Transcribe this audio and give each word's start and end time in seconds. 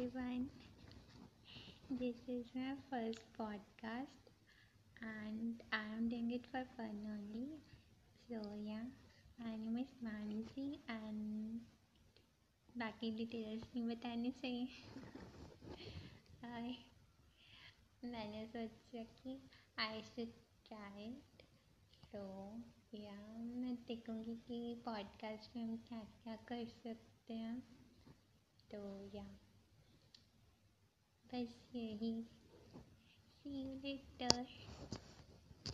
everyone. 0.00 0.48
This 1.90 2.16
is 2.26 2.46
my 2.54 2.72
first 2.88 3.20
podcast 3.38 4.32
and 5.02 5.60
I 5.72 5.82
am 5.94 6.08
doing 6.08 6.30
it 6.30 6.46
for 6.50 6.64
fun 6.74 7.04
only. 7.04 7.60
So, 8.26 8.40
yeah, 8.56 8.88
my 9.38 9.56
name 9.56 9.76
is 9.76 9.92
Mansi 10.02 10.78
and 10.88 11.60
बाकी 12.74 13.10
details 13.16 13.68
नहीं 13.74 13.86
बताने 13.88 14.30
चाहिए 14.40 14.68
हाय 16.44 16.72
मैंने 18.04 18.46
सोचा 18.54 19.02
कि 19.20 19.36
I 19.86 20.02
should 20.12 20.32
try 20.68 21.04
it 21.08 21.44
तो 22.14 22.24
या 23.02 23.18
मैं 23.60 23.74
देखूँगी 23.88 24.36
कि 24.48 24.82
पॉडकास्ट 24.86 25.56
में 25.56 25.62
हम 25.62 25.76
क्या 25.88 26.02
क्या 26.24 26.36
कर 26.48 26.66
सकते 26.80 27.34
हैं 27.34 27.62
तो 28.70 28.82
या 29.14 29.26
guys. 31.40 31.54
See 31.72 31.98
a 33.52 34.24
later. 34.24 34.69